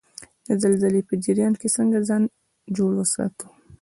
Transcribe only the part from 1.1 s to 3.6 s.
جریان کې څنګه ځان جوړ وساتو؟